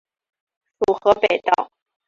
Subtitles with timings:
[0.79, 1.69] 属河北道。